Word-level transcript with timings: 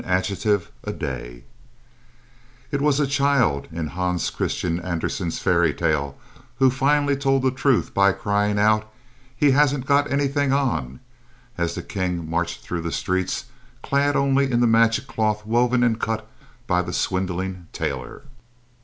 XIX 0.03 0.07
AN 0.09 0.17
ADJECTIVE 0.23 0.71
A 0.85 0.93
DAY 0.93 1.43
It 2.71 2.81
was 2.81 2.99
a 2.99 3.05
child 3.05 3.67
in 3.71 3.85
Hans 3.89 4.31
Christian 4.31 4.79
Andersen's 4.79 5.37
fairy 5.37 5.75
tale 5.75 6.17
who 6.57 6.71
finally 6.71 7.15
told 7.15 7.43
the 7.43 7.51
truth 7.51 7.93
by 7.93 8.11
crying 8.11 8.57
out, 8.57 8.91
"He 9.35 9.51
hasn't 9.51 9.85
got 9.85 10.09
anything 10.11 10.51
on," 10.51 11.01
as 11.55 11.75
the 11.75 11.83
king 11.83 12.27
marched 12.27 12.61
through 12.61 12.81
the 12.81 12.91
streets 12.91 13.45
clad 13.83 14.15
only 14.15 14.51
in 14.51 14.59
the 14.59 14.65
magic 14.65 15.05
cloth 15.05 15.45
woven 15.45 15.83
and 15.83 15.99
cut 15.99 16.27
by 16.65 16.81
the 16.81 16.93
swindling 16.93 17.67
tailor. 17.71 18.23